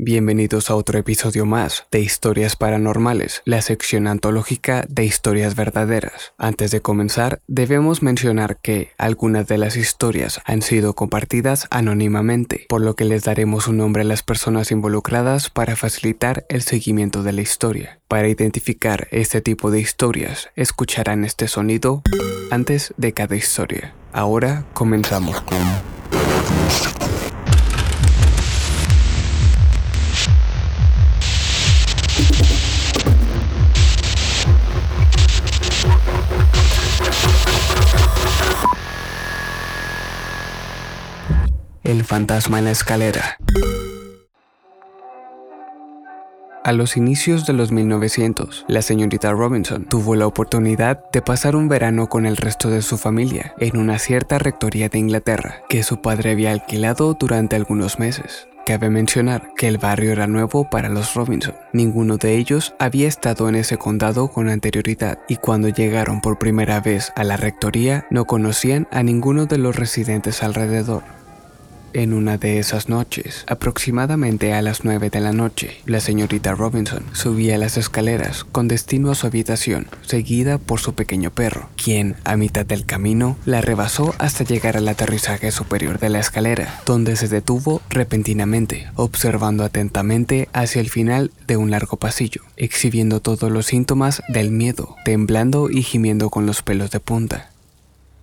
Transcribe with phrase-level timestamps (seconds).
[0.00, 6.34] Bienvenidos a otro episodio más de Historias Paranormales, la sección antológica de historias verdaderas.
[6.38, 12.80] Antes de comenzar, debemos mencionar que algunas de las historias han sido compartidas anónimamente, por
[12.80, 17.32] lo que les daremos un nombre a las personas involucradas para facilitar el seguimiento de
[17.32, 17.98] la historia.
[18.06, 22.02] Para identificar este tipo de historias, escucharán este sonido
[22.52, 23.94] antes de cada historia.
[24.12, 25.58] Ahora comenzamos con...
[41.88, 43.38] El fantasma en la escalera.
[46.62, 51.66] A los inicios de los 1900, la señorita Robinson tuvo la oportunidad de pasar un
[51.66, 56.02] verano con el resto de su familia en una cierta rectoría de Inglaterra que su
[56.02, 58.48] padre había alquilado durante algunos meses.
[58.66, 61.54] Cabe mencionar que el barrio era nuevo para los Robinson.
[61.72, 66.82] Ninguno de ellos había estado en ese condado con anterioridad y cuando llegaron por primera
[66.82, 71.02] vez a la rectoría no conocían a ninguno de los residentes alrededor.
[71.94, 77.02] En una de esas noches, aproximadamente a las 9 de la noche, la señorita Robinson
[77.12, 82.36] subía las escaleras con destino a su habitación, seguida por su pequeño perro, quien, a
[82.36, 87.28] mitad del camino, la rebasó hasta llegar al aterrizaje superior de la escalera, donde se
[87.28, 94.22] detuvo repentinamente, observando atentamente hacia el final de un largo pasillo, exhibiendo todos los síntomas
[94.28, 97.50] del miedo, temblando y gimiendo con los pelos de punta.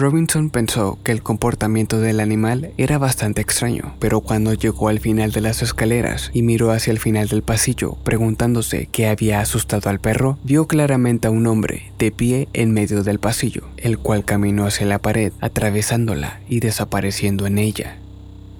[0.00, 5.30] Robinson pensó que el comportamiento del animal era bastante extraño, pero cuando llegó al final
[5.30, 10.00] de las escaleras y miró hacia el final del pasillo preguntándose qué había asustado al
[10.00, 14.64] perro, vio claramente a un hombre de pie en medio del pasillo, el cual caminó
[14.64, 17.99] hacia la pared, atravesándola y desapareciendo en ella.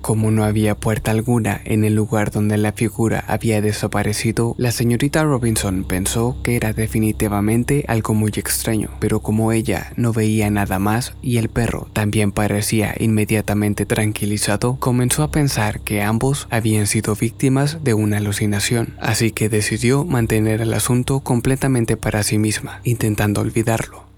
[0.00, 5.22] Como no había puerta alguna en el lugar donde la figura había desaparecido, la señorita
[5.24, 11.14] Robinson pensó que era definitivamente algo muy extraño, pero como ella no veía nada más
[11.20, 17.84] y el perro también parecía inmediatamente tranquilizado, comenzó a pensar que ambos habían sido víctimas
[17.84, 24.10] de una alucinación, así que decidió mantener el asunto completamente para sí misma, intentando olvidarlo.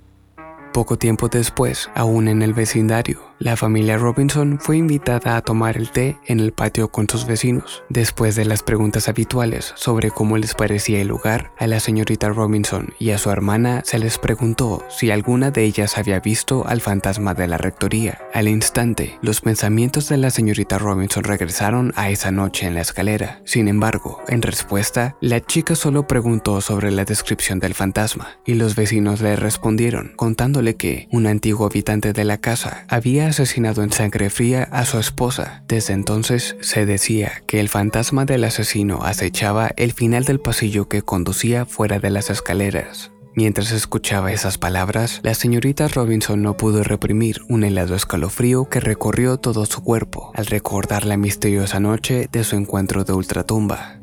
[0.73, 5.91] Poco tiempo después, aún en el vecindario, la familia Robinson fue invitada a tomar el
[5.91, 7.83] té en el patio con sus vecinos.
[7.89, 12.95] Después de las preguntas habituales sobre cómo les parecía el lugar, a la señorita Robinson
[13.01, 17.35] y a su hermana se les preguntó si alguna de ellas había visto al fantasma
[17.35, 18.21] de la rectoría.
[18.33, 23.43] Al instante, los pensamientos de la señorita Robinson regresaron a esa noche en la escalera.
[23.45, 28.77] Sin embargo, en respuesta, la chica solo preguntó sobre la descripción del fantasma, y los
[28.77, 34.31] vecinos le respondieron contándole que un antiguo habitante de la casa había asesinado en sangre
[34.31, 35.65] fría a su esposa.
[35.67, 41.03] Desde entonces se decía que el fantasma del asesino acechaba el final del pasillo que
[41.03, 43.11] conducía fuera de las escaleras.
[43.35, 49.39] Mientras escuchaba esas palabras, la señorita Robinson no pudo reprimir un helado escalofrío que recorrió
[49.39, 54.01] todo su cuerpo al recordar la misteriosa noche de su encuentro de ultratumba.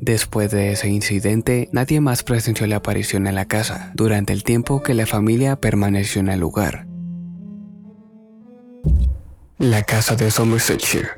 [0.00, 4.82] Después de ese incidente, nadie más presenció la aparición en la casa durante el tiempo
[4.82, 6.86] que la familia permaneció en el lugar.
[9.58, 11.10] La casa de Somersetshire.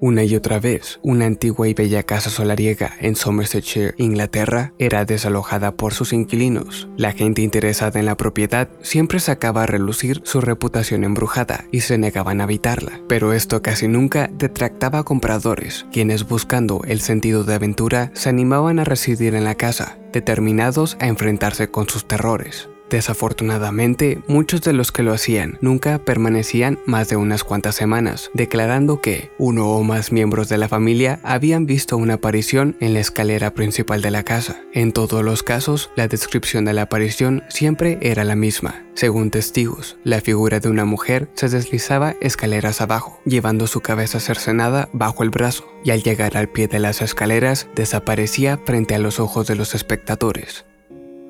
[0.00, 5.72] Una y otra vez, una antigua y bella casa solariega en Somersetshire, Inglaterra, era desalojada
[5.72, 6.88] por sus inquilinos.
[6.96, 11.98] La gente interesada en la propiedad siempre sacaba a relucir su reputación embrujada y se
[11.98, 17.54] negaban a habitarla, pero esto casi nunca detractaba a compradores, quienes buscando el sentido de
[17.54, 22.68] aventura se animaban a residir en la casa, determinados a enfrentarse con sus terrores.
[22.90, 29.00] Desafortunadamente, muchos de los que lo hacían nunca permanecían más de unas cuantas semanas, declarando
[29.00, 33.52] que uno o más miembros de la familia habían visto una aparición en la escalera
[33.52, 34.62] principal de la casa.
[34.72, 38.84] En todos los casos, la descripción de la aparición siempre era la misma.
[38.94, 44.88] Según testigos, la figura de una mujer se deslizaba escaleras abajo, llevando su cabeza cercenada
[44.92, 49.20] bajo el brazo, y al llegar al pie de las escaleras desaparecía frente a los
[49.20, 50.64] ojos de los espectadores.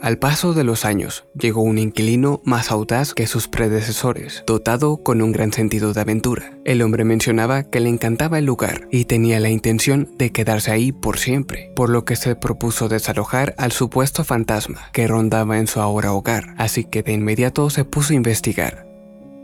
[0.00, 5.20] Al paso de los años, llegó un inquilino más audaz que sus predecesores, dotado con
[5.22, 6.56] un gran sentido de aventura.
[6.64, 10.92] El hombre mencionaba que le encantaba el lugar y tenía la intención de quedarse ahí
[10.92, 15.80] por siempre, por lo que se propuso desalojar al supuesto fantasma que rondaba en su
[15.80, 18.87] ahora hogar, así que de inmediato se puso a investigar.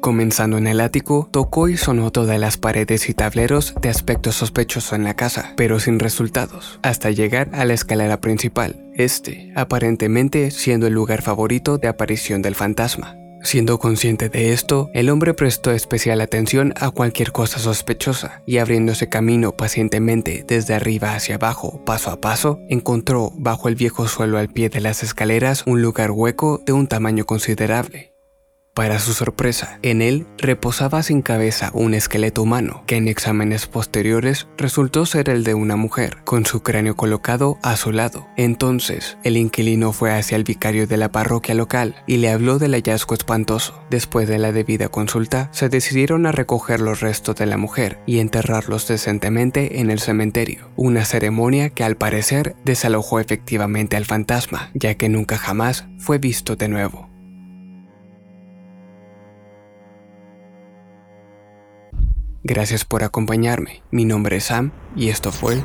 [0.05, 4.95] Comenzando en el ático, tocó y sonó todas las paredes y tableros de aspecto sospechoso
[4.95, 10.87] en la casa, pero sin resultados, hasta llegar a la escalera principal, este aparentemente siendo
[10.87, 13.17] el lugar favorito de aparición del fantasma.
[13.43, 19.09] Siendo consciente de esto, el hombre prestó especial atención a cualquier cosa sospechosa y abriéndose
[19.09, 24.51] camino pacientemente desde arriba hacia abajo, paso a paso, encontró bajo el viejo suelo al
[24.51, 28.14] pie de las escaleras un lugar hueco de un tamaño considerable.
[28.75, 34.49] Para su sorpresa, en él reposaba sin cabeza un esqueleto humano, que en exámenes posteriores
[34.59, 38.27] resultó ser el de una mujer, con su cráneo colocado a su lado.
[38.37, 42.73] Entonces, el inquilino fue hacia el vicario de la parroquia local y le habló del
[42.73, 43.81] hallazgo espantoso.
[43.91, 48.19] Después de la debida consulta, se decidieron a recoger los restos de la mujer y
[48.19, 54.97] enterrarlos decentemente en el cementerio, una ceremonia que al parecer desalojó efectivamente al fantasma, ya
[54.97, 57.14] que nunca jamás fue visto de nuevo.
[62.47, 63.81] Gracias por acompañarme.
[63.91, 65.63] Mi nombre es Sam y esto fue